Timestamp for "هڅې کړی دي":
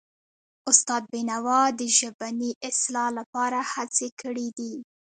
3.73-4.73